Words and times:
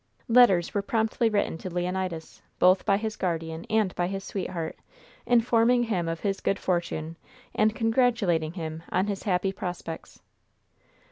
Letters 0.27 0.73
were 0.73 0.81
promptly 0.81 1.29
written 1.29 1.59
to 1.59 1.69
Leonidas, 1.69 2.41
both 2.57 2.85
by 2.87 2.97
his 2.97 3.15
guardian 3.15 3.67
and 3.69 3.93
by 3.93 4.07
his 4.07 4.23
sweetheart, 4.23 4.79
informing 5.27 5.83
him 5.83 6.07
of 6.09 6.21
his 6.21 6.41
good 6.41 6.57
fortune 6.57 7.17
and 7.53 7.75
congratulating 7.75 8.53
him 8.53 8.81
on 8.89 9.05
his 9.05 9.21
happy 9.21 9.51
prospects. 9.53 10.19